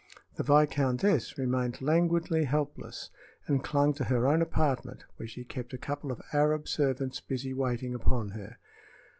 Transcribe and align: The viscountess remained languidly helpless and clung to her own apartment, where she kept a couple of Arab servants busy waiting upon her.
The 0.37 0.41
viscountess 0.41 1.37
remained 1.37 1.79
languidly 1.79 2.45
helpless 2.45 3.11
and 3.45 3.63
clung 3.63 3.93
to 3.93 4.05
her 4.05 4.25
own 4.27 4.41
apartment, 4.41 5.05
where 5.17 5.27
she 5.27 5.43
kept 5.43 5.73
a 5.73 5.77
couple 5.77 6.11
of 6.11 6.23
Arab 6.33 6.67
servants 6.67 7.19
busy 7.21 7.53
waiting 7.53 7.93
upon 7.93 8.29
her. 8.29 8.57